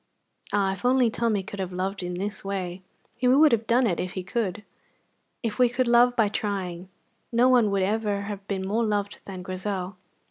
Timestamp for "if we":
5.43-5.69